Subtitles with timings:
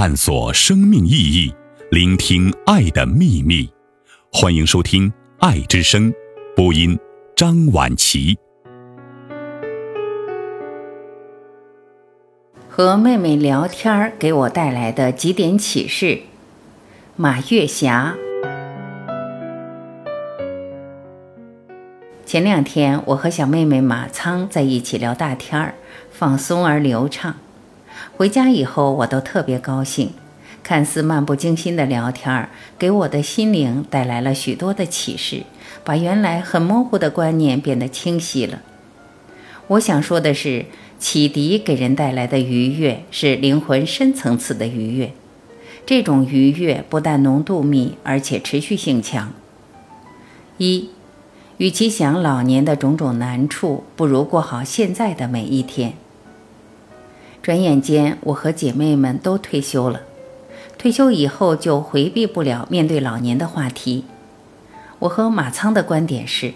[0.00, 1.54] 探索生命意义，
[1.90, 3.70] 聆听爱的秘密。
[4.32, 6.10] 欢迎收听《爱之声》
[6.56, 6.98] 播音，
[7.36, 8.34] 张晚琪。
[12.66, 16.22] 和妹妹聊天给我带来的几点启示。
[17.16, 18.16] 马月霞。
[22.24, 25.74] 前两天，我和小妹妹马仓在一起聊大天儿，
[26.10, 27.34] 放松而流畅。
[28.20, 30.10] 回家以后，我都特别高兴。
[30.62, 35.44] 看似漫不经心的聊天儿，给我的心灵带来了许多的启示，
[35.84, 38.60] 把原来很模糊的观念变得清晰了。
[39.68, 40.66] 我想说的是，
[40.98, 45.14] 启迪给人带来的愉悦是灵魂深层次的愉悦，
[45.86, 49.32] 这种愉悦不但浓度密，而且持续性强。
[50.58, 50.90] 一。
[51.56, 55.94] 与其想老年的种种难处，不如过好现在的每一天。
[57.42, 60.02] 转眼间，我和姐妹们都退休了。
[60.76, 64.04] 退休以后，就回避不了面对老年的话题。
[65.00, 66.52] 我和马仓的观点是：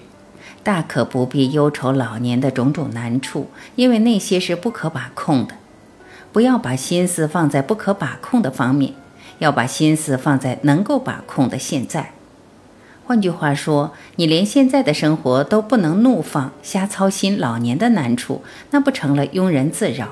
[0.62, 5.54] 大可不必忧愁老年的种种难处，因为那些是不可把控的。
[6.32, 8.92] 不要把心思放在不可把控的方面，
[9.38, 12.12] 要把心思放在能够把控的现在。
[13.06, 20.08] 换句话说，你连现在的生活都不能怒放、瞎操心老年的难处，那不成了庸人自扰？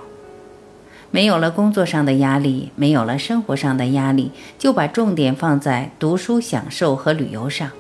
[1.14, 7.70] 没有了工作上的压力，没有了生活上的压力，就把重点放在读书、享受和旅游上，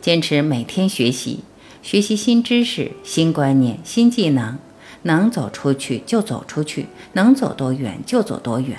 [0.00, 1.40] 坚持每天学习，
[1.82, 4.56] 学习新知识、新观念、新技能，
[5.02, 8.78] 能走出去就走出去，能走多远就走多远。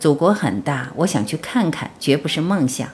[0.00, 2.88] 祖国很大，我想去看看，绝不是梦想。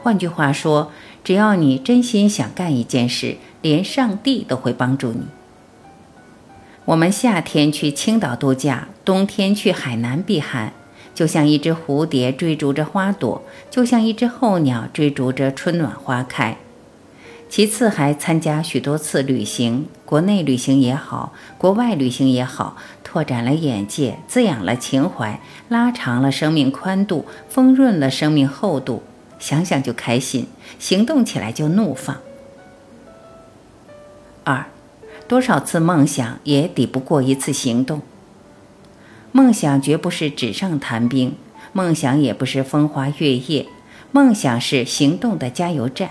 [0.00, 0.92] 换句话说，
[1.24, 5.22] 只要你真心想干一件事，连上帝都会帮助你。
[6.86, 10.74] 我们夏天去青岛度假，冬天去海南避寒，
[11.14, 16.58] 就像一只蝴蝶追逐着花朵，就像一只候鸟追逐着春暖花开。
[17.48, 29.02] 其次，还参加许多次旅行，国内旅行也好，国外旅行也好，拓展了眼界，滋养了情怀，拉长了生命宽度，丰润了生命厚度。
[29.38, 30.48] 想想就开心，
[30.78, 32.18] 行动起来就怒放。
[34.42, 34.66] 二，
[35.26, 38.02] 多少次梦想也抵不过一次行动。
[39.32, 41.34] 梦想绝不是纸上谈兵，
[41.72, 43.66] 梦想也不是风花月夜，
[44.12, 46.10] 梦想是行动的加油站，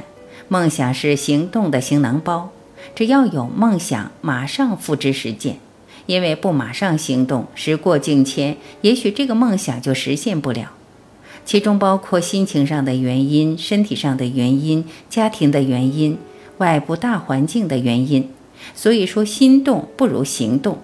[0.49, 2.49] 梦想是行动的行囊包。
[2.95, 5.59] 只要有梦想，马上付之实践，
[6.05, 10.71] 因为不马上行动，时过境迁，也许这个梦想就实现不了。
[11.45, 16.17] 其中包括心情上的原因、身体上的原因、家庭的原因、
[16.57, 18.29] 外部大环境的原因。
[18.75, 20.79] 所以说，心动不如行动。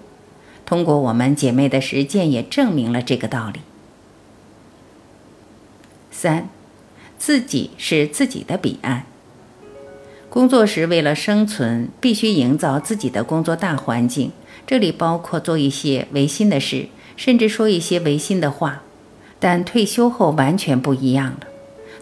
[0.66, 3.60] 通过我们姐妹的实践，也证明了这个道理。
[6.10, 6.48] 三，
[7.18, 9.06] 自己是自己的彼岸。
[10.28, 14.30] 工作时为了生存，必须营造自己的工作大环境，
[14.64, 16.86] 这里包括做一些违心的事，
[17.16, 18.82] 甚至说一些违心的话。
[19.40, 21.40] 但退休后完全不一样了，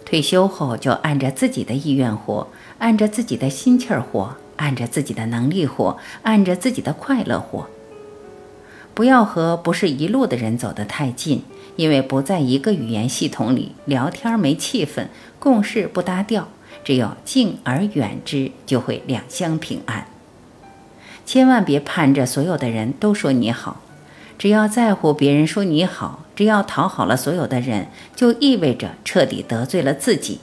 [0.04, 2.48] 退休后就按着自己的意愿活，
[2.80, 7.66] 按着自己的心气儿活，按着自己的能力活，按着自己的快乐活。
[8.94, 11.42] 不要和不是一路的人走得太近，
[11.76, 15.06] 因为不在一个语言系统里聊天没气氛，
[15.38, 16.48] 共事不搭调。
[16.84, 20.06] 只有敬而远之，就会两相平安。
[21.26, 23.80] 千万别盼着所有的人都说你好。
[24.38, 30.40] 只要在乎别人说你好，只要讨好了所有的人，就意味着彻底得罪了自己。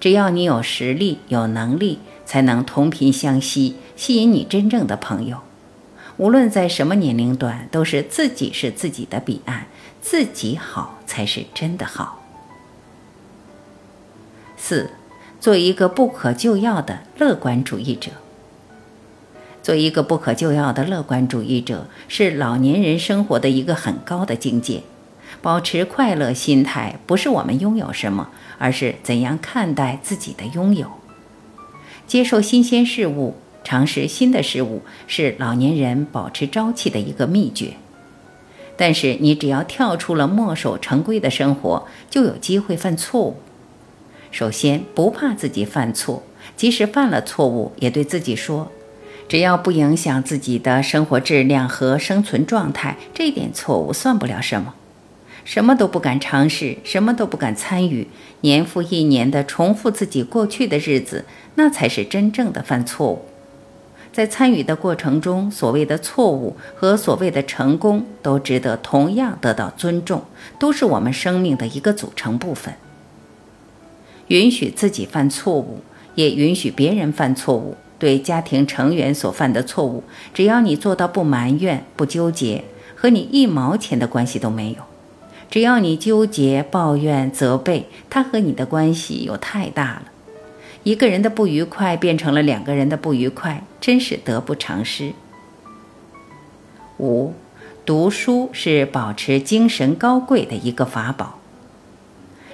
[0.00, 5.40] 只要你有实力、有能力，才能同频相吸，吸引你真正的朋友。
[6.16, 9.66] 无论在什么年龄段，都是自己是自己的彼岸，
[10.00, 12.22] 自己好才是真的好。
[14.56, 14.90] 四，
[15.38, 18.10] 做一个不可救药的乐观主义者。
[19.62, 24.82] 做一个不可救药的乐观主义者，是老年人生活的一个很高的境界。
[25.42, 28.28] 保持快乐心态，不是我们拥有什么，
[28.58, 30.90] 而是怎样看待自己的拥有。
[32.06, 37.74] 接受新鲜事物，尝试新的事物，是老年人保持朝气的一个秘诀。
[38.76, 43.36] 但是，你只要跳出了墨守成规的生活，就有机会犯错误。
[44.30, 46.22] 首先，不怕自己犯错，
[46.56, 48.70] 即使犯了错误，也对自己说。
[49.28, 54.74] 只要不影响自己的生活质量和生存状态，这点错误算不了什么。
[55.44, 58.08] 什么都不敢尝试，什么都不敢参与，
[58.42, 63.24] 年复一年的重复自己过去的日子，那才是真正的犯错误。
[64.12, 70.24] 在参与的过程中，所谓的错误和所谓的成功都值得同样得到尊重，
[70.58, 72.74] 都是我们生命的一个组成部分。
[74.26, 75.80] 允许自己犯错误，
[76.16, 77.76] 也允许别人犯错误。
[78.00, 80.02] 对家庭成员所犯的错误，
[80.32, 82.64] 只要你做到不埋怨、不纠结，
[82.96, 84.82] 和你一毛钱的关系都没有；
[85.50, 90.02] 只要你纠结、抱怨、责备，他和你的关系又太大了。
[90.84, 95.12] 一个人的不愉快变成了两个人的不愉快，真是得不偿失。
[96.98, 97.34] 五，
[97.84, 101.40] 读书是保持精神高贵的一个法宝。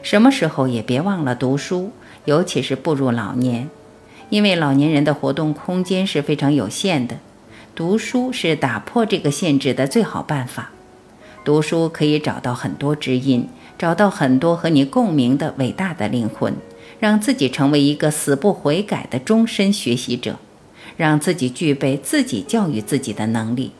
[0.02, 1.90] 什么时候也别忘了读书，
[2.24, 3.68] 尤其是步入老年，
[4.30, 7.18] 因为老年人的活动空间是非常有限的，
[7.74, 10.70] 读书是打破这个限制的最好办法。
[11.46, 13.48] 读书可以找到很多知音，
[13.78, 16.52] 找到很多和你共鸣的伟大的灵魂。
[16.98, 20.38] 让自己成为一个死不悔改的终身学习者，
[20.96, 23.70] 让自己具备自己教育自己的能力。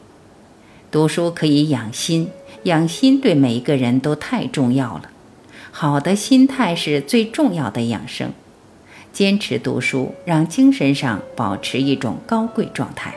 [0.93, 2.29] 读书可以养心，
[2.65, 5.11] 养心对每一个人都太重要了。
[5.73, 8.31] 好的心态是最重要的养生。
[9.13, 13.17] 坚持读书，让精神上保持一种高贵状态。